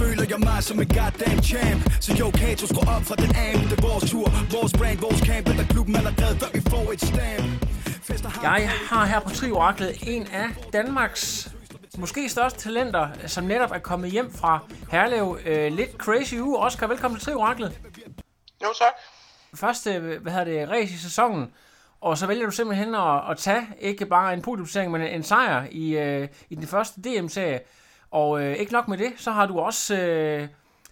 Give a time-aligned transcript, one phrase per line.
[0.00, 3.60] Føler jeg mig som en goddamn champ Så jo, Kato, skru op for den am
[3.68, 7.00] Det er vores tur, vores brand, vores camp Eller klubben allerede, før vi får et
[7.00, 11.52] stamp Jeg har her på Trioraklet en af Danmarks
[11.98, 14.58] måske største talenter, som netop er kommet hjem fra
[14.90, 15.38] Herlev.
[15.44, 16.58] Øh, lidt crazy uge.
[16.58, 17.80] Oscar, velkommen til Trioraklet.
[18.62, 18.92] Jo, tak.
[19.54, 21.52] Første, hvad hedder det, race i sæsonen.
[22.00, 25.66] Og så vælger du simpelthen at, at tage ikke bare en podiumsering, men en sejr
[25.70, 27.60] i, øh, i den første DM-serie.
[28.10, 30.48] Og øh, ikke nok med det, så har du også øh,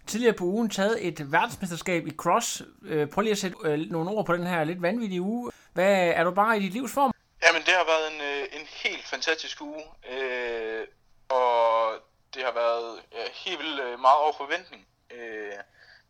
[0.07, 2.61] tidligere på ugen taget et verdensmesterskab i cross.
[2.85, 5.51] Øh, prøv lige at sætte øh, nogle ord på den her lidt vanvittige uge.
[5.73, 7.13] Hvad, er du bare i dit livs form?
[7.43, 9.83] Jamen, det har været en, øh, en helt fantastisk uge.
[10.11, 10.87] Øh,
[11.29, 11.91] og
[12.33, 14.87] det har været ja, helt vildt øh, meget over forventning.
[15.11, 15.53] Øh,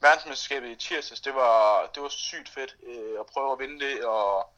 [0.02, 4.05] verdensmesterskabet i tirsdags, det var, det var sygt fedt øh, at prøve at vinde det,
[4.05, 4.50] og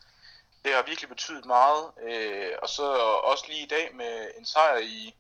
[0.70, 1.84] det har virkelig betydet meget.
[2.08, 2.88] Øh, og så
[3.32, 5.16] også lige i dag med en sejr i,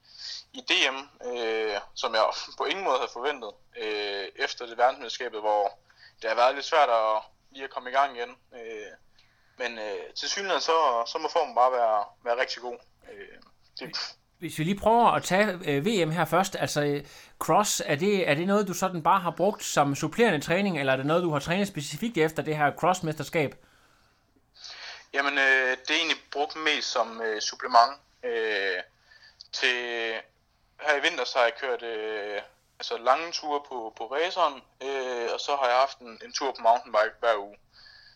[0.54, 0.98] i DM,
[1.30, 2.24] øh, som jeg
[2.60, 3.52] på ingen måde havde forventet,
[3.84, 5.64] øh, efter det verdensmesterskabet, hvor
[6.22, 8.32] det har været lidt svært at lige at komme i gang igen.
[8.58, 8.92] Øh,
[9.62, 10.78] men øh, til synligheden, så,
[11.12, 12.78] så må formen bare være, være rigtig god.
[13.12, 13.38] Øh,
[13.80, 13.98] det,
[14.40, 17.04] Hvis vi lige prøver at tage øh, VM her først, altså øh,
[17.40, 20.94] cross, er det, er det noget, du sådan bare har brugt som supplerende træning, eller
[20.94, 23.56] er det noget, du har trænet specifikt efter det her crossmesterskab?
[25.14, 28.02] Jamen, øh, det er egentlig brugt mest som øh, supplement.
[28.24, 28.84] Øh,
[29.54, 30.14] til
[30.82, 32.42] her i vinter, så har jeg kørt øh,
[32.80, 36.52] altså lange ture på, på raceren, øh, og så har jeg haft en, en tur
[36.52, 37.58] på mountainbike hver uge.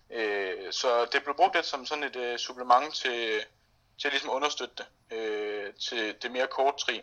[0.10, 4.12] Øh, så det blev brugt lidt som sådan et øh, supplement til, til ligesom at
[4.12, 7.02] ligesom understøtte det, øh, til det mere kort tri.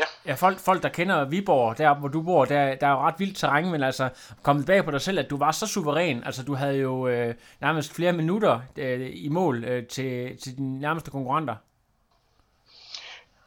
[0.00, 0.04] Ja.
[0.26, 3.14] Ja, folk, folk der kender Viborg, deroppe hvor du bor, der, der er jo ret
[3.18, 4.08] vildt terræn, men altså,
[4.42, 6.24] kommet bag på dig selv, at du var så suveræn.
[6.24, 10.80] Altså, du havde jo øh, nærmest flere minutter øh, i mål øh, til, til dine
[10.80, 11.56] nærmeste konkurrenter.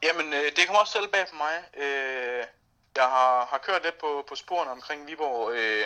[0.03, 1.84] Jamen, øh, det kommer også selv bag på mig.
[1.84, 2.44] Øh,
[2.96, 5.85] jeg har, har kørt lidt på, på sporene omkring Viborg, øh,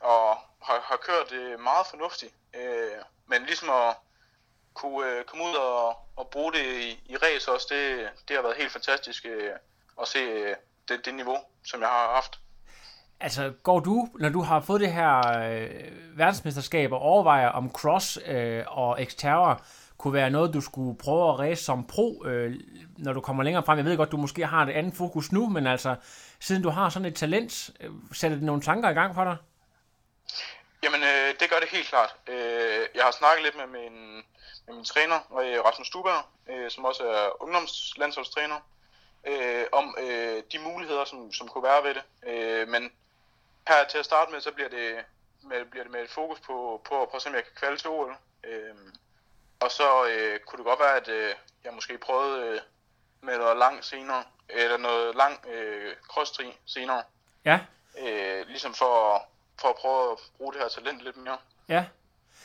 [0.00, 2.34] og har, har kørt øh, meget fornuftigt.
[2.54, 3.96] Øh, men ligesom at
[4.74, 8.42] kunne øh, komme ud og, og bruge det i, i race også, det, det har
[8.42, 9.52] været helt fantastisk øh,
[10.02, 10.56] at se øh,
[10.88, 12.40] det, det niveau, som jeg har haft.
[13.20, 18.18] Altså, går du, når du har fået det her øh, verdensmesterskab, og overvejer om cross
[18.26, 19.62] øh, og Xterra
[19.98, 22.54] kunne være noget, du skulle prøve at race som pro, øh,
[22.98, 23.78] når du kommer længere frem?
[23.78, 25.96] Jeg ved godt, du måske har et andet fokus nu, men altså,
[26.40, 29.36] siden du har sådan et talent, øh, sætter det nogle tanker i gang for dig?
[30.82, 32.16] Jamen, øh, det gør det helt klart.
[32.28, 34.14] Øh, jeg har snakket lidt med min,
[34.66, 38.58] med min træner, øh, Rasmus Stuberg, øh, som også er ungdomslandsholdstræner,
[39.28, 42.04] øh, om øh, de muligheder, som, som kunne være ved det.
[42.26, 42.92] Øh, men
[43.68, 45.04] her til at starte med, så bliver det
[45.42, 47.52] med, bliver det med et fokus på, på at prøve at se, om jeg kan
[47.56, 48.16] kvalde til OL.
[48.44, 48.74] Øh,
[49.60, 51.34] og så øh, kunne det godt være, at øh,
[51.64, 52.60] jeg måske prøvede øh,
[53.20, 57.02] med noget langt senere, eller noget lang øh, cross senere.
[57.44, 57.60] Ja.
[57.98, 59.22] Øh, ligesom for,
[59.60, 61.38] for at prøve at bruge det her talent lidt mere.
[61.68, 61.84] Ja.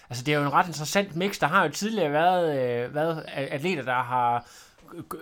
[0.10, 1.40] Altså, det er jo en ret interessant mix.
[1.40, 4.46] Der har jo tidligere været, øh, været atleter, der har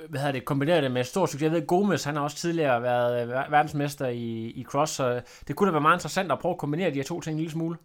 [0.09, 1.41] hvad hedder det, kombineret det med stor succes.
[1.41, 5.55] Jeg ved, Gomes, han har også tidligere været øh, verdensmester i, i cross, så det
[5.55, 7.51] kunne da være meget interessant at prøve at kombinere de her to ting en lille
[7.51, 7.77] smule.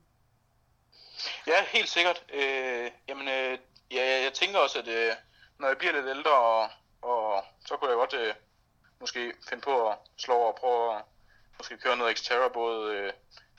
[1.47, 2.25] Ja, helt sikkert.
[2.35, 3.59] Øh, jamen, øh,
[3.93, 5.13] ja, jeg, tænker også, at øh,
[5.59, 6.69] når jeg bliver lidt ældre, og,
[7.03, 8.35] og så kunne jeg godt øh,
[9.01, 11.03] måske finde på at slå over og prøve at
[11.59, 13.13] måske køre noget Xterra, både øh,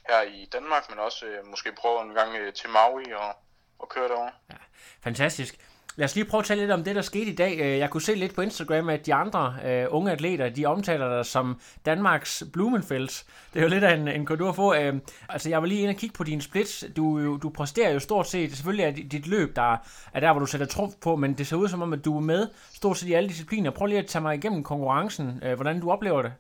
[0.09, 3.35] her i Danmark, men også øh, måske prøve en gang øh, til Maui og,
[3.79, 4.31] og køre derovre.
[4.49, 4.55] Ja,
[5.03, 5.55] fantastisk.
[5.97, 7.59] Lad os lige prøve at tale lidt om det, der skete i dag.
[7.59, 11.15] Øh, jeg kunne se lidt på Instagram, at de andre uh, unge atleter, de omtaler
[11.15, 13.25] dig som Danmarks Blumenfels.
[13.53, 14.89] Det er jo lidt af en, en at få.
[14.89, 14.95] Uh,
[15.29, 16.85] altså, jeg var lige inde og kigge på dine splits.
[16.95, 18.55] Du, du præsterer jo stort set.
[18.55, 19.77] Selvfølgelig er dit løb, der
[20.13, 22.17] er der, hvor du sætter trumf på, men det ser ud som om, at du
[22.17, 23.71] er med stort set i alle discipliner.
[23.71, 25.41] Prøv lige at tage mig igennem konkurrencen.
[25.45, 26.33] Uh, hvordan du oplever det?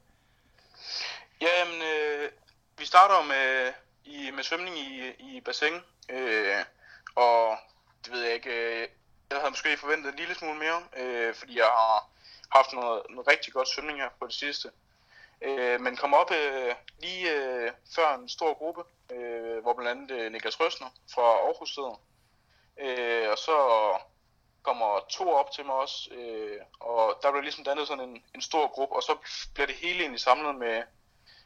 [1.41, 2.29] Jamen, øh,
[2.79, 3.71] vi starter med,
[4.05, 5.73] i, med svømning i, i bassin.
[6.09, 6.55] Øh,
[7.15, 7.57] og
[8.05, 8.49] det ved jeg ikke...
[8.49, 8.87] Øh,
[9.29, 12.09] jeg havde måske forventet en lille smule mere, øh, fordi jeg har
[12.51, 14.71] haft noget, noget rigtig godt svømning her på det sidste.
[15.41, 20.11] Øh, men kom op øh, lige øh, før en stor gruppe, øh, hvor blandt andet
[20.21, 22.01] øh, Niklas Røsner fra Aarhus sidder.
[22.79, 23.57] Øh, og så
[24.63, 28.41] kommer to op til mig også, øh, og der blev ligesom dannet sådan en, en
[28.41, 29.17] stor gruppe, og så
[29.53, 30.83] bliver det hele egentlig samlet med,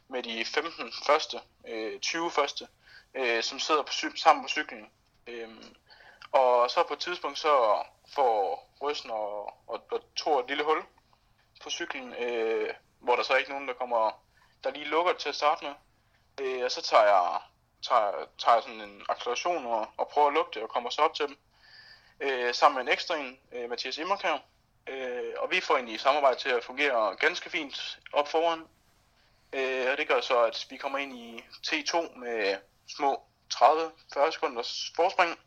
[0.07, 2.67] med de 15 første, øh, 20 første,
[3.13, 4.89] øh, som sidder på, sammen på cyklen.
[5.27, 5.49] Øh,
[6.31, 7.83] og så på et tidspunkt så
[8.15, 10.83] får Røsten og, og, og Thor et lille hul
[11.63, 14.21] på cyklen, øh, hvor der så er ikke nogen, der kommer,
[14.63, 15.73] der lige lukker til at starte med.
[16.41, 17.39] Øh, og så tager jeg,
[17.87, 21.01] tager, tager jeg sådan en acceleration og, og prøver at lukke det og kommer så
[21.01, 21.37] op til dem.
[22.19, 24.37] Øh, sammen med en ekstra en, øh, Mathias Immerkær.
[24.87, 28.67] Øh, og vi får egentlig samarbejde til at fungere ganske fint op foran.
[29.53, 32.57] Øh, og det gør så, at vi kommer ind i T2 med
[32.87, 33.23] små
[33.53, 35.39] 30-40 sekunders forspring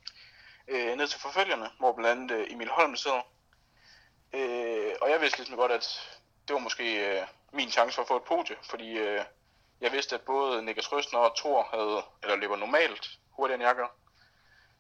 [0.69, 3.23] øh, ned til forfølgerne, hvor blandt andet øh, Emil Holm sidder.
[4.33, 6.19] Øh, og jeg vidste ligesom godt, at
[6.49, 9.25] det var måske øh, min chance for at få et podie, fordi øh,
[9.81, 13.75] jeg vidste, at både Niklas Røstner og Thor havde, eller løber normalt hurtigere end jeg
[13.75, 13.97] gør.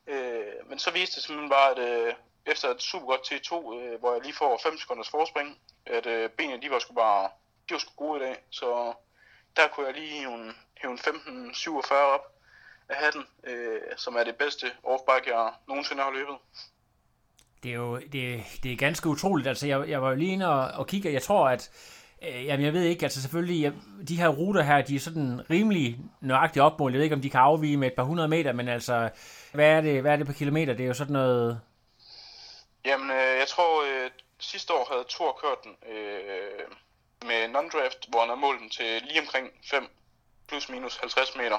[0.07, 2.15] Øh, men så viste det simpelthen bare, at øh,
[2.47, 6.31] efter et super godt T2, øh, hvor jeg lige får 5 sekunders forspring, at øh,
[6.31, 7.31] benene de var sgu bare
[7.69, 8.45] de var sgu gode i dag.
[8.51, 8.95] Så
[9.57, 12.34] der kunne jeg lige hæve en, en 15-47 op
[12.89, 16.37] af hatten, øh, som er det bedste off-bike, jeg nogensinde har løbet.
[17.63, 19.49] Det er jo det, det er ganske utroligt.
[19.49, 21.71] Altså, jeg, jeg var jo lige inde og, og kigge, jeg tror, at
[22.23, 23.73] øh, jamen, jeg ved ikke, altså selvfølgelig, jeg,
[24.09, 26.93] de her ruter her, de er sådan rimelig nøjagtigt opmål.
[26.93, 29.11] Jeg ved ikke, om de kan afvige med et par hundrede meter, men altså,
[29.53, 30.75] hvad er det, hvad er det per kilometer?
[30.75, 31.61] Det er jo sådan noget...
[32.85, 36.67] Jamen, øh, jeg tror, øh, sidste år havde Thor kørt den øh,
[37.29, 39.89] med non-draft, hvor han havde målt den til lige omkring 5
[40.49, 41.59] plus minus 50 meter.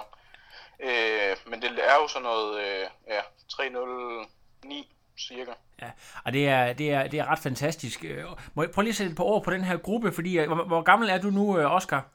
[0.80, 5.52] Øh, men det er jo sådan noget, øh, ja, 309 cirka.
[5.82, 5.92] Ja,
[6.26, 8.04] og det er, det er, det er ret fantastisk.
[8.04, 8.24] Øh,
[8.54, 10.48] Må jeg prøve lige at sætte et par ord på den her gruppe, fordi øh,
[10.48, 12.06] hvor, hvor gammel er du nu, øh, Oscar?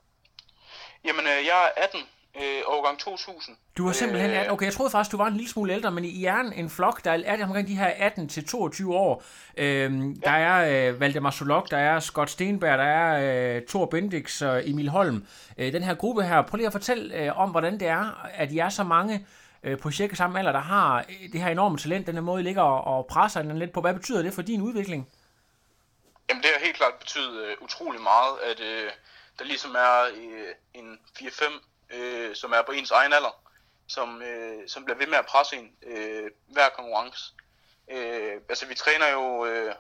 [1.04, 2.00] Jamen, øh, jeg er 18,
[2.36, 3.56] øh, årgang 2000.
[3.76, 4.52] Du er simpelthen Øh, 18.
[4.52, 7.04] Okay, jeg troede faktisk, du var en lille smule ældre, men I er en, flok,
[7.04, 9.22] der er omkring de her 18 til 22 år.
[9.56, 14.42] Øhm, Der er øh, Valdemar Solok, der er Scott Stenberg, der er øh, Thor Bendix
[14.42, 15.26] og Emil Holm.
[15.58, 18.52] Øh, den her gruppe her, prøv lige at fortælle øh, om, hvordan det er, at
[18.52, 19.26] I er så mange
[19.62, 22.40] øh, på cirka samme alder, der har øh, det her enorme talent, den her måde,
[22.40, 23.80] I ligger og, og presser den lidt på.
[23.80, 25.08] Hvad betyder det for din udvikling?
[26.28, 28.90] Jamen, det har helt klart betydet øh, utrolig meget, at øh,
[29.38, 33.42] der ligesom er øh, en 4-5, øh, som er på ens egen alder,
[33.88, 37.34] som, øh, som bliver ved med at presse en øh, hver konkurrence.
[37.90, 39.74] Øh, altså, vi træner jo øh,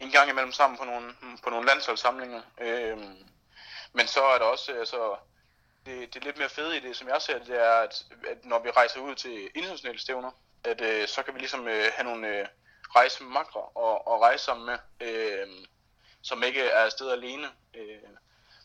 [0.00, 1.14] en gang imellem sammen på nogle,
[1.44, 2.98] på nogle landsholdssamlinger, øh,
[3.92, 5.16] men så er der også, altså,
[5.86, 8.44] det, det lidt mere fede i det, som jeg ser det, det er, at, at
[8.44, 10.30] når vi rejser ud til internationale stævner,
[10.64, 12.46] at øh, så kan vi ligesom øh, have nogle øh,
[12.96, 15.48] rejse med makre og, og rejse sammen med, øh,
[16.22, 17.48] som ikke er afsted alene.
[17.74, 18.08] Øh,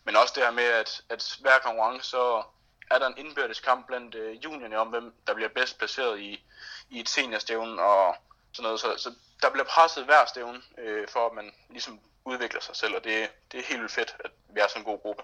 [0.04, 2.44] men også det her med, at, at hver konkurrence, så
[2.92, 6.46] er der en indbyrdes kamp blandt øh, juniorerne om, hvem der bliver bedst placeret i,
[6.90, 8.16] i et seniorstævne og
[8.54, 8.80] sådan noget.
[8.80, 9.10] Så, så
[9.42, 13.30] der bliver presset hver stævne, øh, for at man ligesom udvikler sig selv, og det,
[13.52, 15.24] det er helt vildt fedt, at vi er sådan en god gruppe.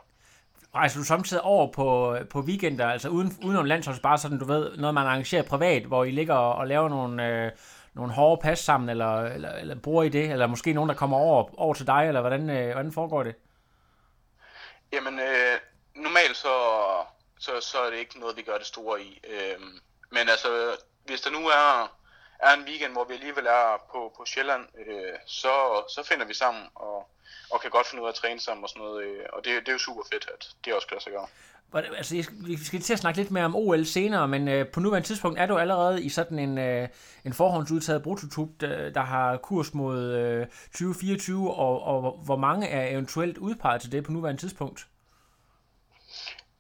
[0.76, 4.78] Rejser du samtidig over på, på weekender, altså uden, udenom landsholds, bare sådan, du ved,
[4.78, 7.52] noget man arrangerer privat, hvor I ligger og, og laver nogle, øh,
[7.94, 11.18] nogle hårde pas sammen, eller, eller, eller bruger I det, eller måske nogen, der kommer
[11.18, 13.36] over, over til dig, eller hvordan, øh, hvordan foregår det?
[14.94, 15.60] Jamen, øh,
[15.96, 16.54] normalt så,
[17.46, 19.12] så, så er det ikke noget, vi gør det store i.
[19.34, 19.74] Øhm,
[20.16, 20.50] men altså,
[21.06, 21.68] hvis der nu er,
[22.40, 25.54] er en weekend, hvor vi alligevel er på, på Sjælland, øh, så,
[25.96, 26.98] så finder vi sammen og,
[27.52, 29.04] og kan godt finde ud af at træne sammen og sådan noget.
[29.06, 31.28] Øh, og det, det er jo super fedt, at det også kan lade sig gøre.
[31.98, 34.68] Altså, jeg skal- vi skal til at snakke lidt mere om OL senere, men øh,
[34.68, 36.88] på nuværende tidspunkt er du allerede i sådan en, øh,
[37.26, 42.88] en forhåndsudtaget prototrup, der, der har kurs mod øh, 2024, og, og hvor mange er
[42.94, 44.88] eventuelt udpeget til det på nuværende tidspunkt?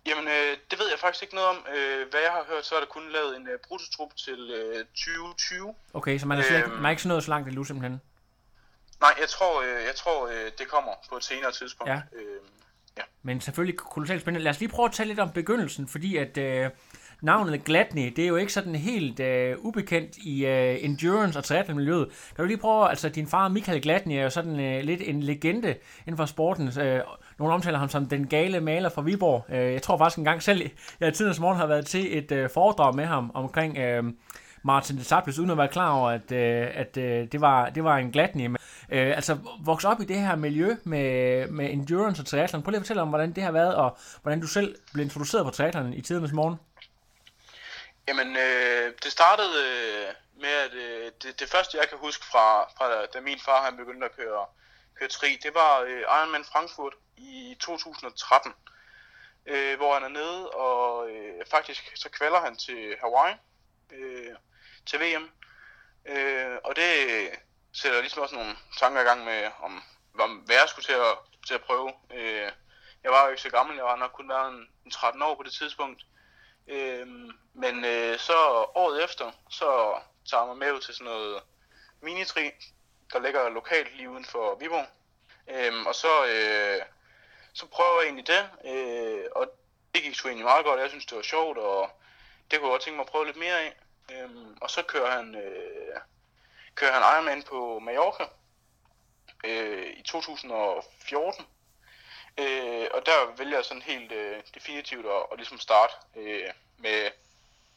[0.05, 1.65] Jamen, øh, det ved jeg faktisk ikke noget om.
[1.75, 4.85] Øh, hvad jeg har hørt, så er der kun lavet en øh, prototrup til øh,
[4.85, 5.75] 2020.
[5.93, 6.75] Okay, så man er, slet ikke, Øhm.
[6.77, 8.01] man er ikke så nået så langt endnu simpelthen.
[9.01, 11.91] Nej, jeg tror, øh, jeg tror øh, det kommer på et senere tidspunkt.
[11.91, 12.01] Ja.
[12.13, 12.41] Øh,
[13.23, 14.43] Men selvfølgelig kolossalt spændende.
[14.43, 16.69] Lad os lige prøve at tale lidt om begyndelsen, fordi at øh,
[17.21, 22.07] navnet Gladney, det er jo ikke sådan helt øh, ubekendt i øh, endurance og triathlon-miljøet.
[22.35, 25.23] Kan du lige prøve, altså din far Michael Gladney er jo sådan øh, lidt en
[25.23, 25.75] legende
[26.07, 26.79] inden for sporten.
[26.79, 27.01] Øh,
[27.39, 29.45] nogle omtaler ham som den gale maler fra Viborg.
[29.49, 32.49] Øh, jeg tror faktisk engang selv, jeg i tidens morgen har været til et øh,
[32.49, 34.03] foredrag med ham omkring øh,
[34.63, 37.97] Martin Desables, uden at være klar over, at, øh, at øh, det, var, det var
[37.97, 38.49] en Gladney.
[38.91, 42.61] Øh, altså vokse op i det her miljø med, med endurance og triathlon.
[42.61, 45.45] Prøv lige at fortælle om, hvordan det har været, og hvordan du selv blev introduceret
[45.45, 46.55] på triathlon i tidernes morgen.
[48.11, 52.63] Jamen, øh, det startede øh, med, at øh, det, det første, jeg kan huske fra,
[52.63, 54.45] fra da min far han begyndte at køre,
[54.99, 58.53] køre tri, det var øh, Ironman Frankfurt i 2013.
[59.45, 63.35] øh, hvor han er nede, og øh, faktisk så kvalder han til Hawaii
[63.91, 64.35] øh,
[64.85, 65.29] til VM.
[66.05, 66.91] Øh, og det
[67.73, 69.83] sætter ligesom også nogle tanker i gang med, om
[70.19, 71.93] om hvad jeg skulle til at, til at prøve.
[72.13, 72.51] Øh,
[73.03, 75.35] jeg var jo ikke så gammel, jeg var nok kun været en, en 13 år
[75.35, 76.01] på det tidspunkt.
[76.01, 76.20] Øh,
[76.67, 78.33] Øhm, men øh, så
[78.75, 79.99] året efter, så
[80.29, 81.43] tager man med ud til sådan noget
[82.01, 82.51] minitri,
[83.13, 84.87] der ligger lokalt lige uden for Viborg.
[85.47, 86.81] Øh, og så, øh,
[87.53, 89.47] så prøver jeg egentlig det, øh, og
[89.95, 90.79] det gik sgu egentlig meget godt.
[90.79, 91.89] Jeg synes, det var sjovt, og
[92.51, 93.75] det kunne jeg godt tænke mig at prøve lidt mere af.
[94.11, 94.29] Øh,
[94.61, 95.97] og så kører han, øh,
[96.75, 98.25] kører han Ironman på Mallorca
[99.43, 101.45] øh, i 2014.
[102.37, 107.11] Øh, og der vælger jeg sådan helt øh, definitivt at, at ligesom starte øh, med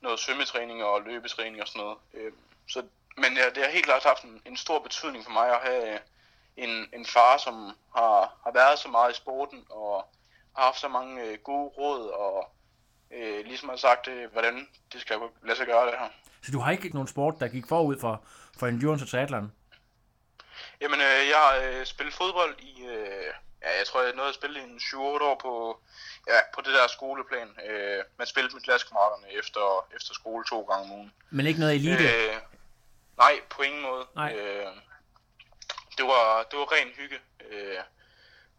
[0.00, 1.98] noget svømmetræning og løbetræning og sådan noget.
[2.14, 2.32] Øh,
[2.68, 2.82] så,
[3.16, 5.98] men ja, det har helt klart haft en, en stor betydning for mig at have
[6.56, 7.54] en, en far, som
[7.96, 10.06] har, har været så meget i sporten og
[10.56, 12.50] har haft så mange øh, gode råd og
[13.10, 16.08] øh, ligesom har sagt, øh, hvordan det skal lade sig gøre det her.
[16.42, 18.24] Så du har ikke nogen sport, der gik forud for,
[18.58, 19.52] for endurance og triathlon?
[20.80, 23.34] Jamen, øh, jeg har øh, spillet fodbold i, øh,
[23.64, 25.80] ja, jeg tror, jeg nåede at spille i en 7-8 år på,
[26.28, 27.48] ja, på det der skoleplan.
[27.68, 31.12] Øh, man spillede med klassekammeraterne efter, efter skole to gange om ugen.
[31.30, 32.04] Men ikke noget elite?
[32.04, 32.36] Øh,
[33.16, 34.06] nej, på ingen måde.
[34.14, 34.34] Nej.
[34.34, 34.66] Øh,
[35.98, 37.18] det, var, det var ren hygge.
[37.50, 37.78] Øh,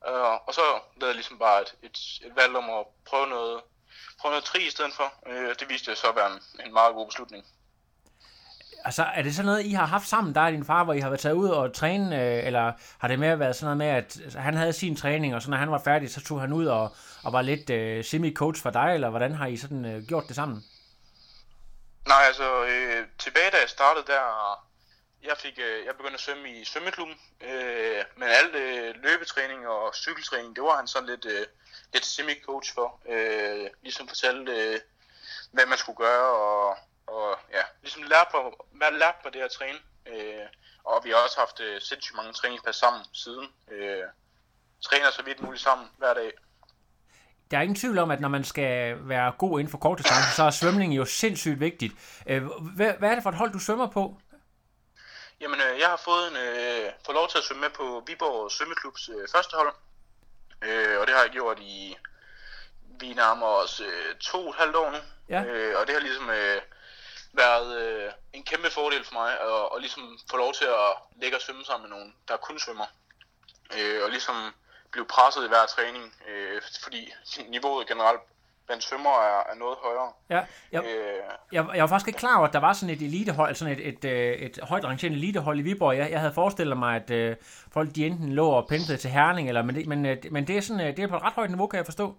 [0.02, 0.62] og, og så
[0.96, 3.62] lavede jeg ligesom bare et, et, et valg om at prøve noget,
[4.20, 5.14] prøve noget tri i stedet for.
[5.28, 7.46] Øh, det viste sig så at være en, en meget god beslutning.
[8.86, 11.00] Altså, er det sådan noget, I har haft sammen, der og din far, hvor I
[11.00, 13.88] har været taget ud og træne, øh, eller har det mere været sådan noget med,
[13.88, 16.54] at altså, han havde sin træning, og så når han var færdig, så tog han
[16.54, 20.04] ud og, og var lidt øh, semi-coach for dig, eller hvordan har I sådan øh,
[20.08, 20.63] gjort det sammen?
[22.08, 24.24] Nej, altså øh, tilbage da jeg startede der,
[25.24, 29.96] jeg fik, øh, jeg begyndte at svømme i svømmeklubben, øh, men alt øh, løbetræning og
[29.96, 31.46] cykeltræning, det var han sådan lidt, øh,
[31.94, 33.00] lidt semi-coach for.
[33.10, 34.80] Øh, ligesom fortalte, øh,
[35.51, 36.77] hvad man skulle gøre, og,
[37.08, 39.80] og ja, ligesom lært på, lært på det at træne.
[40.06, 40.46] Øh,
[40.84, 43.48] og vi har også haft øh, sindssygt mange træningspas sammen siden.
[43.72, 44.04] Øh,
[44.82, 46.32] træner så vidt muligt sammen hver dag.
[47.52, 50.44] Der er ingen tvivl om, at når man skal være god inden for kortdistance, så
[50.44, 51.94] er svømning jo sindssygt vigtigt.
[52.28, 52.44] Øh,
[52.76, 54.18] hvad, hvad er det for et hold, du svømmer på?
[55.42, 58.52] Jamen, øh, jeg har fået, en, øh, fået lov til at svømme med på Viborg
[58.52, 59.74] Svømmeklubs øh, første hold.
[60.62, 61.98] Øh, og det har jeg gjort i,
[63.00, 64.98] vi nærmer os øh, to og et halvt år nu.
[65.30, 65.44] Ja.
[65.44, 66.62] Øh, og det har ligesom øh,
[67.38, 71.38] været øh, en kæmpe fordel for mig at, at ligesom få lov til at ligge
[71.38, 72.86] og svømme sammen med nogen, der kun svømmer.
[73.77, 74.36] Øh, og ligesom
[74.92, 77.13] blive presset i hver træning, øh, fordi
[77.50, 78.22] niveauet generelt
[78.65, 80.12] blandt svømmer er, er noget højere.
[80.30, 83.01] Ja, jeg, Øh, jeg, jeg var faktisk ikke klar over, at der var sådan et
[83.01, 85.98] elitehold, sådan et, et, øh, et, et højt rangerende elitehold i Viborg.
[85.98, 87.36] Jeg, jeg havde forestillet mig, at øh,
[87.72, 90.58] folk de enten lå og pendlede til Herning, eller, men, det, men, øh, men det,
[90.58, 92.15] er sådan, øh, det er på et ret højt niveau, kan jeg forstå.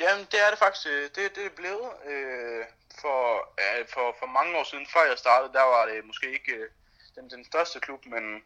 [0.00, 0.86] Jamen, det er det faktisk.
[0.86, 1.90] Øh, det, det er blevet.
[2.04, 2.64] Øh,
[3.00, 6.52] for, ja, for, for mange år siden, før jeg startede, der var det måske ikke
[6.52, 6.70] øh,
[7.14, 8.42] den, den største klub, men,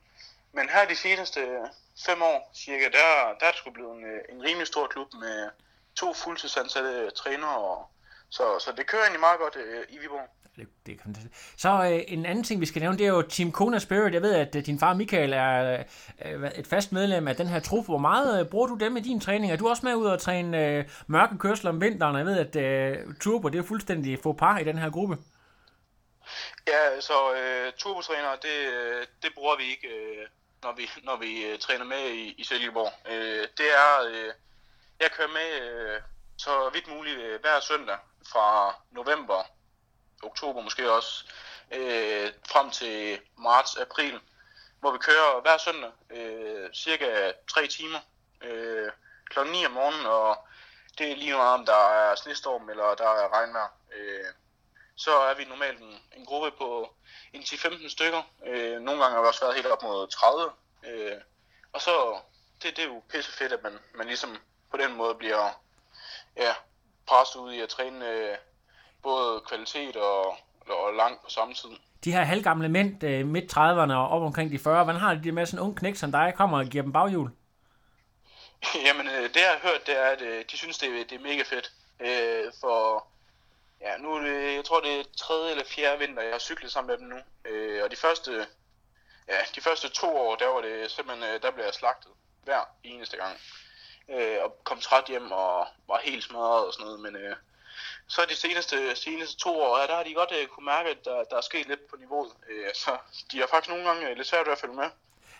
[0.52, 1.66] men her de seneste øh,
[2.06, 5.50] fem år cirka, der, der er det sgu blevet en, en rimelig stor klub med
[5.94, 7.56] to fuldtidsansatte trænere.
[7.56, 7.88] Og,
[8.36, 10.28] så, så det kører egentlig meget godt øh, i Viborg.
[10.56, 11.60] Det, det er fantastisk.
[11.60, 14.14] Så øh, en anden ting, vi skal nævne, det er jo Team Kona Spirit.
[14.14, 15.84] Jeg ved, at øh, din far Michael er
[16.24, 17.84] øh, et fast medlem af den her trup.
[17.84, 19.52] Hvor meget øh, bruger du dem i din træning?
[19.52, 22.16] Er du også med ud og træne øh, mørke kørsler om vinteren?
[22.16, 25.18] Jeg ved, at øh, turbo det er fuldstændig få par i den her gruppe.
[26.68, 30.26] Ja, så øh, turbotrænere, det, øh, det bruger vi ikke, øh,
[30.62, 32.92] når vi, når vi øh, træner med i, i Silkeborg.
[33.12, 34.32] Øh, det er, øh,
[35.00, 36.00] jeg kører med øh,
[36.36, 37.96] så vidt muligt øh, hver søndag
[38.32, 39.42] fra november,
[40.22, 41.24] oktober måske også,
[41.70, 44.20] øh, frem til marts, april,
[44.80, 47.98] hvor vi kører hver søndag øh, cirka 3 timer
[48.42, 48.90] øh,
[49.30, 49.38] kl.
[49.52, 50.46] 9 om morgenen, og
[50.98, 53.68] det er lige meget om der er snestorm eller der er regnvejr.
[53.94, 54.24] Øh,
[54.96, 56.94] så er vi normalt en, en gruppe på
[57.32, 58.22] en 10-15 stykker.
[58.46, 60.52] Øh, nogle gange har vi også været helt op mod 30.
[60.86, 61.20] Øh,
[61.72, 62.20] og så,
[62.62, 64.36] det, det er jo pisse fedt, at man, man ligesom
[64.70, 65.62] på den måde bliver
[66.36, 66.54] ja,
[67.06, 68.36] presset ud i at træne øh,
[69.02, 70.36] både kvalitet og,
[70.68, 71.70] og langt på samme tid.
[72.04, 75.22] De her halvgamle mænd, øh, midt 30'erne og op omkring de 40, hvordan har de
[75.22, 77.30] det med sådan en ung knæk som dig, kommer og giver dem baghjul?
[78.86, 81.12] Jamen, øh, det jeg har hørt, det er, at øh, de synes, det er, det
[81.12, 81.72] er mega fedt.
[82.00, 83.06] Øh, for
[83.80, 86.72] ja, nu er det, jeg tror, det er tredje eller fjerde vinter, jeg har cyklet
[86.72, 87.50] sammen med dem nu.
[87.50, 88.46] Øh, og de første,
[89.28, 92.10] ja, de første to år, der var det simpelthen, der blev jeg slagtet
[92.44, 93.38] hver eneste gang.
[94.08, 97.36] Øh, og kom træt hjem og var helt smadret og sådan noget, men øh,
[98.08, 101.04] så de seneste, seneste to år, ja, der har de godt øh, kunne mærke, at
[101.04, 102.30] der, der er sket lidt på niveauet.
[102.50, 102.90] Øh, så
[103.32, 104.84] de har faktisk nogle gange øh, lidt svært ved at følge med.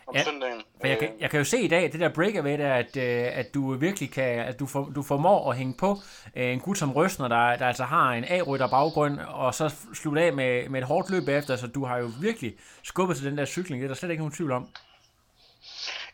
[0.07, 0.62] om Ja, søndagen.
[0.81, 3.38] For jeg, kan, jeg kan jo se i dag, det der breakaway der, at, øh,
[3.38, 5.99] at du virkelig kan, at du, for, du formår at hænge på
[6.37, 10.23] øh, en gut som Røsner, der, der altså har en A-rytter baggrund, og så slutte
[10.23, 13.38] af med, med et hårdt løb efter, så du har jo virkelig skubbet til den
[13.38, 14.69] der cykling, det er der slet ikke nogen tvivl om.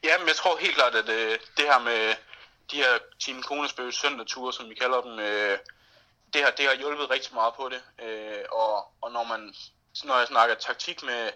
[0.04, 2.14] Ja, men jeg tror helt klart, at øh, det her med
[2.70, 5.58] de her Team Konesbø søndagture, som vi kalder dem, øh,
[6.32, 7.82] det, har, det har hjulpet rigtig meget på det.
[8.04, 9.54] Øh, og, og når man
[10.04, 11.30] når jeg snakker taktik med,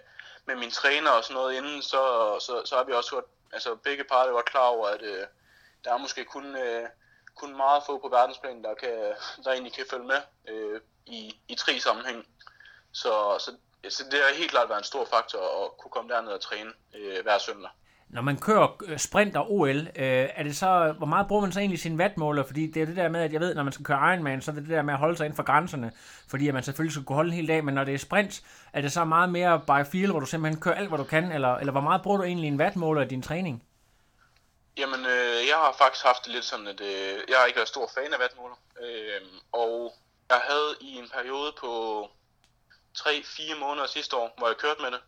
[0.44, 3.74] med min træner og sådan noget inden, så, så, så har vi også godt, altså
[3.74, 5.26] begge parter godt klar over, at øh,
[5.84, 6.88] der er måske kun, øh,
[7.34, 11.54] kun meget få på verdensplan, der, kan, der egentlig kan følge med øh, i, i
[11.54, 12.26] tre sammenhæng.
[12.92, 13.56] Så, så,
[13.88, 16.72] så det har helt klart været en stor faktor at kunne komme derned og træne
[16.94, 17.70] øh, hver søndag.
[18.12, 19.86] Når man kører øh, sprint og OL, øh,
[20.34, 22.42] er det så, hvor meget bruger man så egentlig sin wattmåler?
[22.46, 24.50] Fordi det er det der med, at jeg ved, når man skal køre Ironman, så
[24.50, 25.92] er det det der med at holde sig inden for grænserne,
[26.28, 28.42] fordi at man selvfølgelig skal kunne holde en hel dag, men når det er sprint,
[28.72, 31.32] er det så meget mere by feel, hvor du simpelthen kører alt, hvad du kan,
[31.32, 33.62] eller, eller hvor meget bruger du egentlig en wattmåler i din træning?
[34.78, 37.68] Jamen, øh, jeg har faktisk haft det lidt sådan, at øh, jeg har ikke været
[37.68, 38.56] stor fan af vatmåler.
[38.82, 39.20] øh,
[39.52, 39.94] og
[40.30, 41.70] jeg havde i en periode på
[42.98, 45.00] 3-4 måneder sidste år, hvor jeg kørte med det,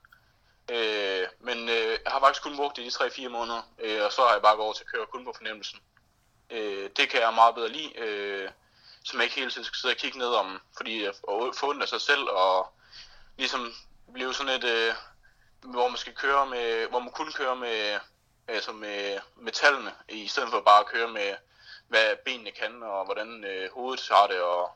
[0.70, 4.12] Øh, men øh, jeg har faktisk kun brugt det i de 3-4 måneder, øh, og
[4.12, 5.78] så har jeg bare gået over til at køre kun på fornemmelsen.
[6.50, 8.50] Øh, det kan jeg meget bedre lide, øh,
[9.04, 11.14] som jeg ikke hele tiden skal sidde og kigge ned om, fordi at
[11.54, 12.72] få ondt af sig selv, og
[13.36, 13.72] ligesom
[14.12, 14.94] blive sådan et, øh,
[15.60, 18.00] hvor man skal køre med, hvor man kun kører med,
[18.48, 21.34] altså med, med tallene, i stedet for bare at køre med,
[21.88, 24.70] hvad benene kan, og hvordan øh, hovedet har det, og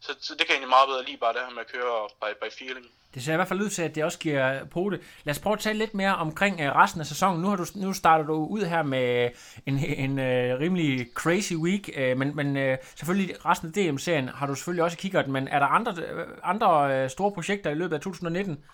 [0.00, 2.08] så, så det kan jeg egentlig meget bedre lide, bare det her med at køre
[2.20, 2.86] by, by feeling.
[3.14, 5.00] Det ser i hvert fald ud til, at det også giver pote.
[5.24, 7.42] Lad os prøve at tale lidt mere omkring øh, resten af sæsonen.
[7.42, 9.30] Nu, har du, nu starter du ud her med
[9.66, 14.54] en, en en rimelig crazy week, øh, men, men selvfølgelig resten af DM-serien har du
[14.54, 15.94] selvfølgelig også kigget men er der andre,
[16.42, 18.64] andre store projekter i løbet af 2019?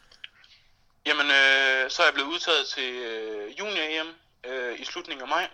[1.06, 4.08] Jamen, øh, så er jeg blevet udtaget til øh, junior-EM
[4.50, 5.46] øh, i slutningen af maj,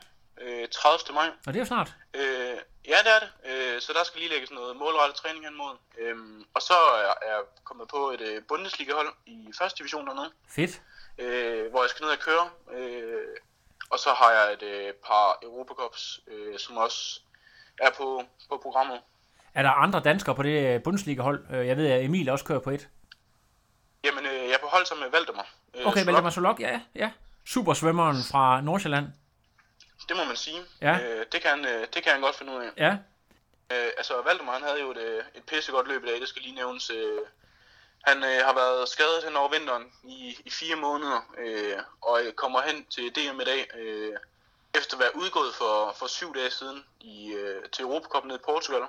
[0.42, 1.14] øh, 30.
[1.14, 1.26] maj.
[1.46, 1.94] Og det er jo snart.
[2.14, 2.56] Øh,
[2.92, 3.30] ja, det er det.
[3.50, 5.74] Øh, så der skal lige lægges noget målrettet træning hen mod.
[5.98, 6.16] Øh,
[6.54, 6.74] og så
[7.22, 10.82] er jeg kommet på et øh, Bundesliga-hold i første division dernede, Fedt.
[11.18, 12.44] øh, hvor jeg skal ned og køre.
[12.78, 13.22] Øh,
[13.90, 17.20] og så har jeg et øh, par Europacups, øh, som også
[17.78, 19.00] er på, på programmet.
[19.54, 21.46] Er der andre danskere på det øh, Bundesliga-hold?
[21.54, 22.88] Øh, Jeg ved, at Emil også kører på et.
[24.04, 25.46] Jamen, øh, jeg er på hold sammen med Valdemar.
[25.74, 26.04] Øh, Okay.
[26.04, 27.10] Valdemar Solok, ja, ja.
[27.46, 29.06] Supersvømmeren fra Nordsjælland.
[30.08, 30.60] Det må man sige.
[30.80, 30.98] Ja.
[31.00, 32.70] Øh, det, kan, han, øh, det kan han godt finde ud af.
[32.76, 32.96] Ja,
[33.72, 36.42] Øh, altså, Valdemar, han havde jo et, øh, et pissegodt løb i dag, det skal
[36.42, 36.90] lige nævnes.
[36.90, 37.18] Øh,
[38.02, 42.60] han øh, har været skadet hen over vinteren i, i fire måneder, øh, og kommer
[42.60, 44.16] hen til DM i dag, øh,
[44.74, 48.44] efter at være udgået for, for syv dage siden i, øh, til Europacup nede i
[48.44, 48.82] Portugal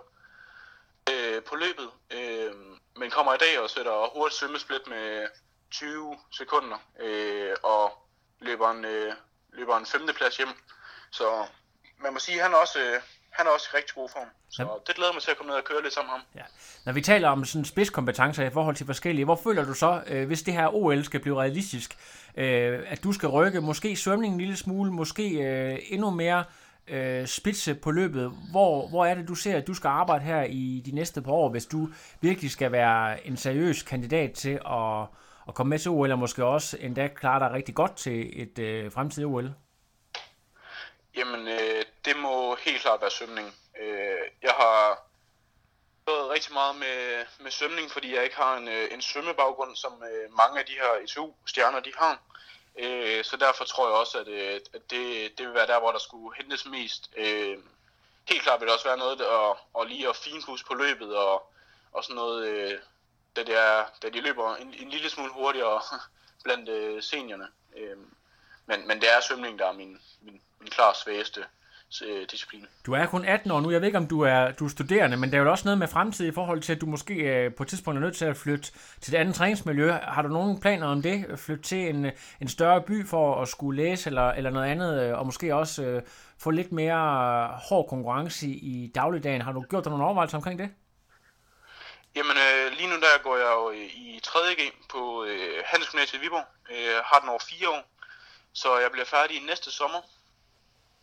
[1.12, 1.89] øh, på løbet.
[2.12, 2.52] Øh,
[2.95, 5.28] men kommer i dag og sætter hurtigt svømmesplit med
[5.71, 8.08] 20 sekunder, øh, og
[8.39, 9.13] løber en, øh,
[9.49, 10.49] løber en femteplads hjem.
[11.17, 11.23] Så
[12.04, 14.28] man må sige, at han er også, øh, han er også i rigtig god form.
[14.49, 14.67] Så Ja.
[14.88, 16.26] det glæder mig til at komme ned og køre lidt sammen med ham.
[16.36, 16.41] Ja.
[16.86, 20.28] Når vi taler om sådan spidskompetencer i forhold til forskellige, hvor føler du så, øh,
[20.28, 21.97] hvis det her OL skal blive realistisk,
[22.38, 26.43] øh, at du skal rykke måske svømning en lille smule, måske øh, endnu mere
[26.88, 28.32] øh, spidse på løbet?
[28.52, 31.32] Hvor, hvor er det, du ser, at du skal arbejde her i de næste par
[31.32, 31.89] år, hvis du
[32.21, 35.02] virkelig skal være en seriøs kandidat til at,
[35.47, 38.60] at komme med til OL, og måske også endda klare dig rigtig godt til et
[38.60, 39.54] øh, fremtidigt OL?
[41.15, 43.56] Jamen, øh, det må helt klart være svømning.
[43.80, 45.04] Øh, jeg har
[46.06, 50.04] gået rigtig meget med, med svømning, fordi jeg ikke har en, øh, en svømmebaggrund, som
[50.04, 52.21] øh, mange af de her ITU-stjerner de har.
[52.80, 55.91] Øh, så derfor tror jeg også, at, øh, at det, det vil være der, hvor
[55.91, 57.10] der skulle hentes mest.
[57.17, 57.58] Øh,
[58.30, 61.54] helt klart vil det også være noget, at, at lige at finpudse på løbet og,
[61.91, 62.80] og sådan noget, øh,
[63.36, 65.82] da, det er, da de løber en, en lille smule hurtigere
[66.43, 67.47] blandt øh, seniorerne.
[67.78, 67.97] Øh,
[68.65, 71.43] men, men det er svømning, der er min, min, min klart svageste
[72.02, 72.65] øh, disciplin.
[72.86, 73.71] Du er kun 18 år nu.
[73.71, 75.78] Jeg ved ikke, om du er, du er studerende, men der er jo også noget
[75.78, 78.26] med fremtid i forhold til, at du måske øh, på et tidspunkt er nødt til
[78.26, 78.71] at flytte
[79.02, 79.91] til et andet træningsmiljø.
[79.91, 81.39] Har du nogen planer om det?
[81.39, 85.19] Flytte til en, en større by for at skulle læse eller, eller noget andet, øh,
[85.19, 86.02] og måske også øh,
[86.39, 89.41] få lidt mere hård konkurrence i, i dagligdagen.
[89.41, 90.69] Har du gjort dig nogle overvejelser omkring det?
[92.15, 93.71] Jamen, øh, lige nu der går jeg jo
[94.06, 96.45] i 3.G på øh, Handelsgymnasiet i Viborg.
[96.71, 97.93] Øh, har den over fire år,
[98.54, 100.02] så jeg bliver færdig næste sommer.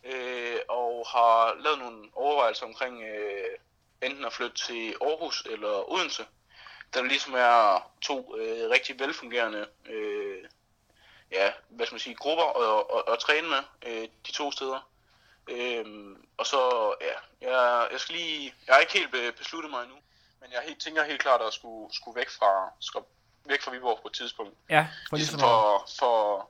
[0.03, 3.57] Øh, og har lavet nogle overvejelser omkring øh,
[4.01, 6.25] enten at flytte til Aarhus eller Odense.
[6.93, 10.43] Der ligesom er to øh, rigtig velfungerende øh,
[11.31, 14.89] ja, hvad skal man sige, grupper at, at, at træne med øh, de to steder.
[15.47, 19.83] Øhm, og så, ja, jeg, jeg skal lige, jeg har ikke helt be- besluttet mig
[19.83, 19.97] endnu,
[20.41, 23.01] men jeg helt, tænker helt klart at skulle, skulle væk fra, skal
[23.45, 24.57] væk fra Viborg på et tidspunkt.
[24.69, 26.49] Ja, for Ligesom ligesom for, for,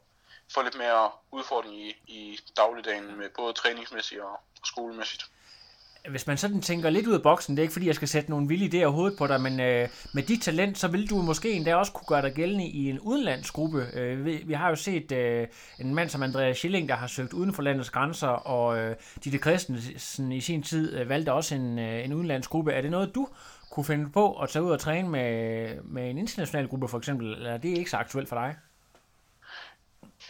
[0.54, 5.26] få lidt mere udfordring i, i dagligdagen med både træningsmæssigt og, skolemæssigt.
[6.10, 8.30] Hvis man sådan tænker lidt ud af boksen, det er ikke fordi, jeg skal sætte
[8.30, 11.52] nogle vilde idéer hovedet på dig, men øh, med dit talent, så vil du måske
[11.52, 13.88] endda også kunne gøre dig gældende i en udenlandsgruppe.
[13.94, 15.48] Øh, vi, vi har jo set øh,
[15.80, 19.38] en mand som Andreas Schilling, der har søgt uden for landets grænser, og øh, Ditte
[19.40, 22.72] Christensen i sin tid øh, valgte også en, øh, en udenlandsgruppe.
[22.72, 23.28] Er det noget, du
[23.72, 27.34] kunne finde på at tage ud og træne med, med en international gruppe for eksempel,
[27.34, 28.56] eller er det ikke så aktuelt for dig?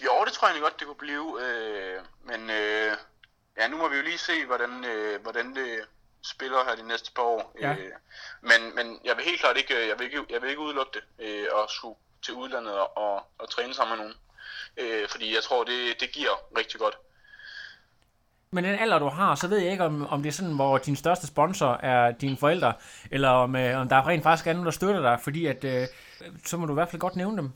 [0.06, 2.98] Jo, det tror jeg godt, det kunne blive, øh, men øh,
[3.58, 5.80] ja, nu må vi jo lige se, hvordan, øh, hvordan det
[6.24, 7.56] spiller her de næste par år.
[7.62, 7.72] Ja.
[7.72, 7.92] Øh,
[8.42, 11.04] men, men jeg vil helt klart ikke, jeg vil ikke, jeg vil ikke udelukke det,
[11.26, 14.18] øh, at skulle til udlandet og, og, og træne sammen med nogen.
[14.78, 16.98] Øh, fordi jeg tror, det, det giver rigtig godt.
[18.54, 20.78] Men den alder, du har, så ved jeg ikke, om, om det er sådan, hvor
[20.78, 22.74] din største sponsor er dine forældre,
[23.12, 25.88] eller om, øh, om der rent faktisk er nogen, der støtter dig, fordi at, øh,
[26.46, 27.52] så må du i hvert fald godt nævne dem.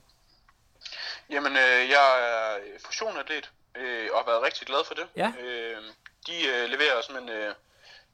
[1.30, 5.08] Jamen, øh, jeg er fusionatlet, øh, og har været rigtig glad for det.
[5.16, 5.34] Ja.
[5.40, 5.84] Øh,
[6.28, 7.56] de øh, leverer simpelthen øh,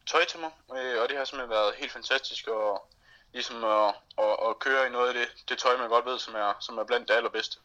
[0.08, 2.80] tøj til mig, øh, og det har simpelthen været helt fantastisk at,
[3.34, 6.36] ligesom at, at, at køre i noget af det, det tøj, man godt ved, som
[6.36, 7.58] er, som er blandt det allerbedste.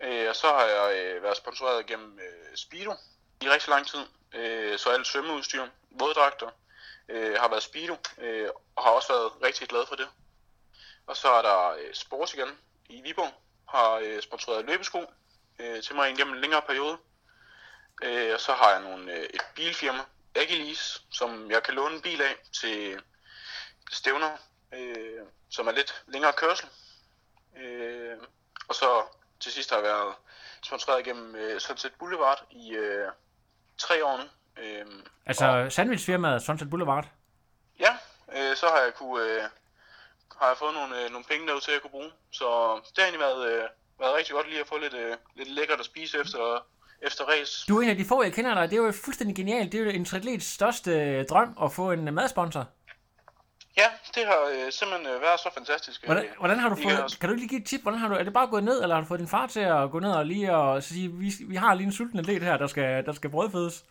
[0.00, 2.92] Øh, og så har jeg øh, været sponsoreret gennem øh, Speedo
[3.40, 6.50] i rigtig lang tid, øh, så alt svømmeudstyr, våddragter,
[7.08, 10.08] øh, har været Speedo, øh, og har også været rigtig glad for det.
[11.06, 13.32] Og så er der øh, Sports igen i Viborg,
[13.74, 15.00] har øh, sponsoreret løbesko
[15.58, 16.96] øh, til mig igennem en længere periode.
[18.02, 20.02] Øh, og så har jeg nogle, øh, et bilfirma,
[20.36, 23.00] Agilis, som jeg kan låne en bil af til
[23.92, 24.30] stævner,
[24.74, 26.68] øh, som er lidt længere kørsel.
[27.56, 28.16] Øh,
[28.68, 29.02] og så
[29.40, 30.14] til sidst har jeg været
[30.62, 33.08] sponsoreret gennem øh, Sunset Boulevard i øh,
[33.78, 34.24] tre år nu.
[34.62, 34.86] Øh,
[35.26, 35.72] Altså og...
[35.72, 37.08] sandwichfirmaet Sunset Boulevard.
[37.78, 37.96] Ja,
[38.36, 39.42] øh, så har jeg kunne, øh,
[40.40, 42.10] har jeg fået nogle, øh, nogle penge derude til at kunne bruge.
[42.30, 42.46] Så
[42.94, 43.62] det har egentlig været, øh,
[44.00, 46.66] været rigtig godt lige at få lidt, øh, lidt lækkert at spise efter,
[47.02, 47.66] efter race.
[47.68, 48.70] Du er en af de få, jeg kender dig.
[48.70, 49.72] Det er jo fuldstændig genialt.
[49.72, 52.66] Det er jo en triatlets største øh, drøm at få en øh, madsponsor.
[53.76, 56.02] Ja, det har øh, simpelthen øh, været så fantastisk.
[56.02, 57.82] øh, Hvordan, hvordan har du fået, kan du lige give et tip?
[57.82, 59.60] Hvordan har du, er det bare gået ned, eller har du fået din far til
[59.60, 62.56] at gå ned og lige og sige, vi, vi har lige en sulten atlet her,
[62.56, 63.84] der skal, der skal brødfødes?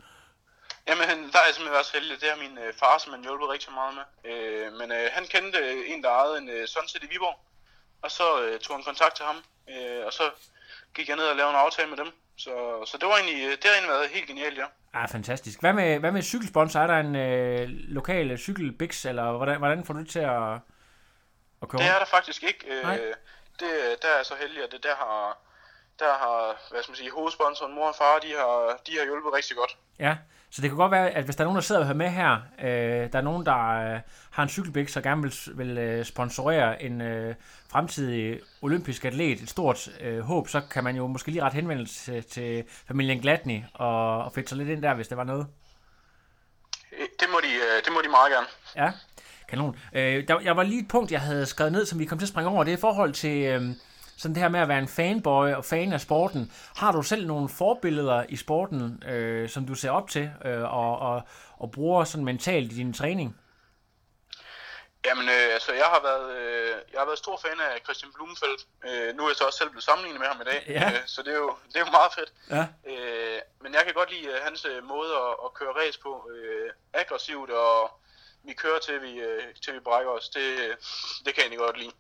[0.88, 2.22] Jamen, han- der er jeg simpelthen været så heldig.
[2.22, 4.06] Det har min øh, far simpelthen hjulpet rigtig meget med.
[4.32, 7.38] Øh, men øh, han kendte øh, en, der ejede en øh, Sunset i Viborg.
[8.02, 9.38] Og så øh, tog han kontakt til ham.
[9.70, 10.24] Øh, og så
[10.96, 12.10] gik jeg ned og lavede en aftale med dem.
[12.38, 12.52] Så,
[12.86, 14.66] så det var egentlig, øh, det har egentlig været helt genialt, ja.
[14.94, 15.60] Ah, fantastisk.
[15.60, 16.80] Hvad med, hvad med cykelsponsor?
[16.80, 20.54] Er der en øh, lokal cykelbix, eller hvordan, hvordan får du det til at,
[21.62, 21.82] at køre?
[21.82, 22.66] Det er der faktisk ikke.
[22.84, 22.98] Nej.
[22.98, 23.14] Øh,
[23.60, 23.70] det,
[24.02, 25.38] der er så heldig, at det der har,
[26.00, 29.34] der har hvad skal man sige, hovedsponsoren, mor og far, de har, de har hjulpet
[29.34, 29.78] rigtig godt.
[30.00, 30.18] Ja,
[30.54, 32.10] så det kan godt være, at hvis der er nogen, der sidder og hører med
[32.10, 34.00] her, øh, der er nogen, der øh,
[34.32, 37.36] har en cykelbix og gerne vil, vil øh, sponsorere en øh,
[37.70, 42.22] fremtidig olympisk atlet, et stort øh, håb, så kan man jo måske lige ret henvendelse
[42.22, 45.48] til, til familien Gladney og, og fedte sig lidt ind der, hvis det var noget.
[46.92, 48.48] Det må de, øh, det må de meget gerne.
[48.86, 48.92] Ja,
[49.50, 49.78] kanon.
[49.94, 52.26] Øh, der, jeg var lige et punkt, jeg havde skrevet ned, som vi kom til
[52.26, 52.64] at springe over.
[52.64, 53.62] Det er i forhold til øh,
[54.24, 56.52] sådan det her med at være en fanboy og fan af sporten.
[56.76, 61.00] Har du selv nogle forbilleder i sporten, øh, som du ser op til øh, og,
[61.00, 61.22] og,
[61.58, 63.38] og bruger sådan mentalt i din træning?
[65.06, 68.62] Jamen, øh, altså, jeg har været, øh, jeg har været stor fan af Christian Blumenfeldt.
[68.88, 70.86] Øh, nu er jeg så også selv blevet sammenlignet med ham i dag, Ja.
[70.94, 72.32] øh, så det er, jo, det er jo meget fedt.
[72.56, 72.64] Ja.
[72.92, 76.12] Øh, men jeg kan godt lide øh, hans øh, måde at, at køre race på.
[76.36, 77.80] Øh, aggressivt, og
[78.48, 80.30] vi kører til vi, øh, til vi brækker os.
[80.30, 80.46] Det,
[81.26, 81.94] det kan jeg egentlig godt lide.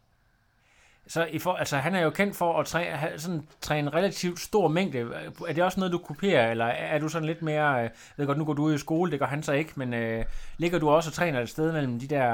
[1.08, 4.39] Så i for, altså, han er jo kendt for at træne, sådan, træne en relativt
[4.39, 5.00] stor mængde.
[5.48, 7.76] Er det også noget, du kopierer, eller er du sådan lidt mere...
[7.78, 9.72] øh, Jeg ved godt, nu går du ud i skole, det gør han så ikke,
[9.76, 10.26] men øh,
[10.58, 12.30] ligger du også og træner et sted mellem de der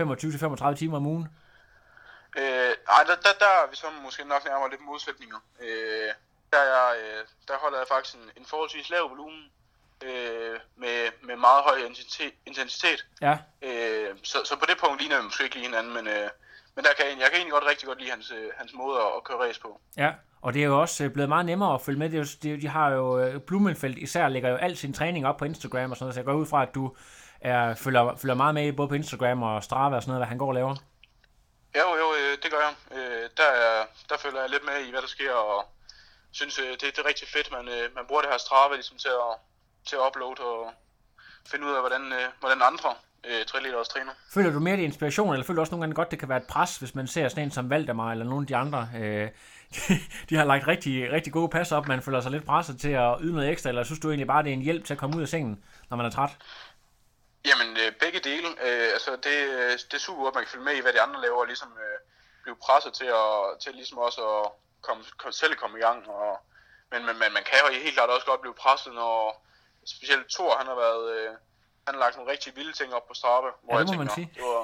[0.00, 1.28] øh, 25-35 timer om ugen?
[2.38, 5.38] Øh, ej, der, der, der er vi så måske nok nærmere lidt modsætninger.
[5.62, 6.10] Øh,
[6.52, 9.42] der, er øh, der holder jeg faktisk en, en forholdsvis lav volumen
[10.04, 12.32] øh, med, med meget høj intensitet.
[12.46, 13.06] intensitet.
[13.20, 13.38] Ja.
[13.62, 16.30] Øh, så, så på det punkt ligner vi måske ikke lige hinanden, men, øh,
[16.80, 18.96] men der kan jeg, jeg kan egentlig godt rigtig godt lide hans, øh, hans måde
[19.16, 19.80] at, køre race på.
[19.96, 20.10] Ja,
[20.42, 22.10] og det er jo også øh, blevet meget nemmere at følge med.
[22.10, 25.26] Det er jo, det de har jo, øh, Blumenfeldt især lægger jo al sin træning
[25.26, 26.96] op på Instagram og sådan noget, så jeg går ud fra, at du
[27.40, 30.38] er, følger, følger meget med både på Instagram og Strava og sådan noget, hvad han
[30.38, 30.74] går og laver.
[31.80, 32.06] Jo, jo,
[32.42, 32.74] det gør jeg.
[33.36, 35.64] Der, er, der følger jeg lidt med i, hvad der sker, og
[36.32, 37.64] synes, det, det er rigtig fedt, man,
[37.94, 39.32] man bruger det her Strava ligesom til at,
[39.88, 40.72] til at uploade og
[41.50, 44.12] finde ud af, hvordan, hvordan andre øh, triatleter også træner.
[44.34, 46.38] Føler du mere det inspiration, eller føler du også nogle gange godt, det kan være
[46.38, 48.88] et pres, hvis man ser sådan en som Valdemar eller nogle af de andre?
[48.96, 49.28] Øh,
[49.74, 49.94] de,
[50.28, 53.16] de har lagt rigtig, rigtig gode pas op, man føler sig lidt presset til at
[53.20, 55.16] yde noget ekstra, eller synes du egentlig bare, det er en hjælp til at komme
[55.16, 56.30] ud af sengen, når man er træt?
[57.48, 58.48] Jamen, øh, begge dele.
[58.66, 61.00] Øh, altså, det, øh, det er super godt, man kan følge med i, hvad de
[61.00, 61.98] andre laver, og ligesom øh,
[62.42, 64.50] blive presset til, at, til ligesom også at
[64.86, 66.40] komme, komme, selv komme i gang, og
[66.92, 69.46] men, men, men man kan jo helt klart også godt blive presset, når
[69.94, 71.30] specielt Thor, han har været, øh,
[71.90, 74.14] han har lagt nogle rigtig vilde ting op på Strava, hvor Ja, jeg tænker, man
[74.18, 74.30] sige.
[74.36, 74.62] det var,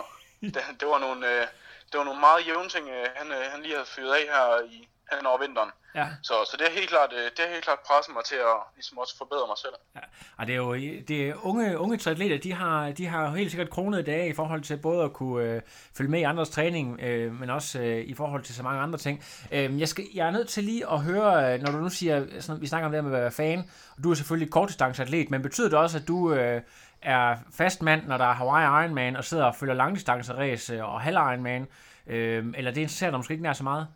[0.55, 1.45] det, det var nogle, øh,
[1.91, 4.47] det var nogle meget jævne ting, øh, han, øh, han lige havde fyret af her
[4.75, 4.79] i,
[5.13, 5.71] hen over vinteren.
[5.95, 6.07] Ja.
[6.23, 8.99] Så, så det har helt klart, det har helt klart presset mig til at ligesom
[8.99, 9.73] også forbedre mig selv.
[9.97, 10.01] Ja,
[10.39, 10.75] og det er jo
[11.09, 14.63] det er unge, unge triatleter, de har, de har helt sikkert kronede dage i forhold
[14.63, 15.63] til både at kunne øh,
[15.97, 18.99] følge med i andres træning, øh, men også øh, i forhold til så mange andre
[18.99, 19.25] ting.
[19.53, 22.63] Øh, jeg, skal, jeg er nødt til lige at høre, når du nu siger, sådan,
[22.63, 25.69] vi snakker om det med at være fan, og du er selvfølgelig kortdistanceatlet, men betyder
[25.69, 26.63] det også, at du øh,
[27.07, 31.17] er fast mand, når der er Hawaii Ironman, og sidder og følger langdistanceræs og halv
[31.17, 31.69] Ironman,
[32.07, 33.89] øh, eller det interesserer dig måske ikke nær så meget?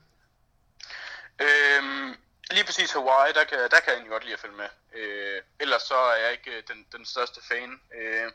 [1.46, 2.08] Øhm,
[2.50, 4.70] lige præcis Hawaii, der kan, der kan jeg godt lide at følge med.
[4.98, 7.70] Øh, ellers så er jeg ikke øh, den, den største fan.
[7.98, 8.26] Øh,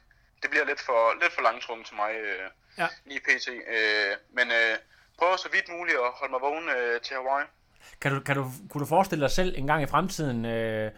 [0.42, 2.88] det bliver lidt for, lidt for langtrukket til mig øh, Ja.
[3.06, 3.48] lige pt.
[3.76, 4.76] Øh, men øh,
[5.20, 7.46] prøver så vidt muligt at holde mig vågen øh, til Hawaii.
[8.02, 10.92] Kan du, kan du, kunne du forestille dig selv en gang i fremtiden øh,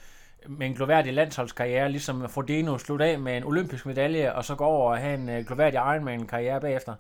[0.46, 4.66] med en gloværdig landsholdskarriere, ligesom Frodeno slutte af med en olympisk medalje, og så gå
[4.66, 6.96] over og have en øh, gloværdig Ironman-karriere bagefter?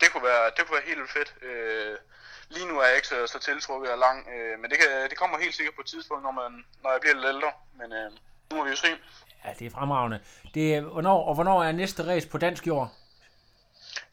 [0.00, 1.34] Det kunne være, det kunne være helt fedt.
[1.42, 1.96] Øh,
[2.50, 5.18] lige nu er jeg ikke så, så tiltrukket af lang, øh, men det, kan, det
[5.18, 7.50] kommer helt sikkert på et tidspunkt, når, man, når jeg bliver lidt ældre.
[7.78, 8.10] Men øh,
[8.50, 8.88] nu må vi jo se.
[9.44, 10.20] Ja, det er fremragende.
[10.54, 12.92] Det er, hvornår, og hvornår er næste race på dansk jord?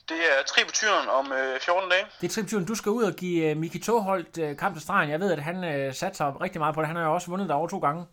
[0.10, 2.06] Det er tributyren om øh, 14 dage.
[2.22, 5.10] Det er tripturen, du skal ud og give uh, Miki Toholt uh, kamp til stregen.
[5.10, 6.88] Jeg ved, at han uh, satser rigtig meget på det.
[6.88, 8.06] Han har jo også vundet der over to gange.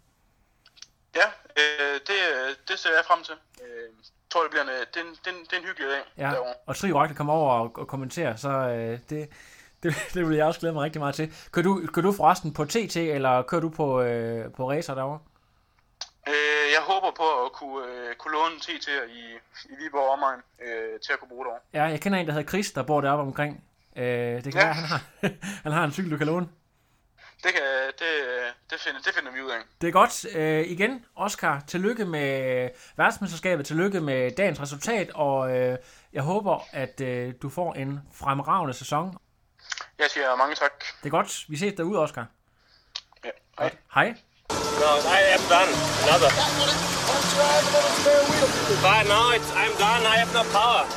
[1.17, 1.27] Ja,
[1.57, 2.17] øh, det,
[2.69, 3.35] det ser jeg frem til.
[3.63, 5.65] Øh, jeg tror, det bliver en, det, er en, det, er en, det er en
[5.65, 6.55] hyggelig dag Ja, derovre.
[6.67, 9.29] og Tri kommer over og, og kommentere, så uh, det,
[9.83, 11.33] det, det vil jeg også glæde mig rigtig meget til.
[11.53, 15.19] Kører du, kører du forresten på TT, eller kører du på, uh, på racer derovre?
[16.29, 16.35] Øh,
[16.77, 19.23] jeg håber på at kunne, øh, kunne låne en TT i,
[19.73, 21.61] i Viborg omegn øh, til at kunne bruge det over.
[21.73, 23.65] Ja, jeg kender en, der hedder Chris, der bor deroppe omkring.
[23.97, 24.05] Øh,
[24.45, 24.59] det kan Ja.
[24.67, 25.01] være, han har,
[25.65, 26.49] han har en cykel, du kan låne.
[27.43, 27.63] Det, kan,
[27.99, 28.07] det,
[28.71, 29.59] det, finder, det finder vi ud af.
[29.81, 30.37] Det er godt.
[30.37, 35.79] Øh, igen, Oscar, tillykke med verdensmesterskabet, tillykke med dagens resultat, og øh,
[36.13, 39.19] jeg håber, at øh, du får en fremragende sæson.
[39.99, 40.73] Jeg siger mange tak.
[41.03, 41.45] Det er godt.
[41.49, 42.27] Vi ses derude, Oscar.
[43.25, 43.75] Ja, hej.
[43.95, 44.15] Hej.
[44.81, 45.69] No, I am done.
[46.03, 46.29] Another.
[48.83, 50.05] But no, it's, I'm done.
[50.07, 50.85] I have no power.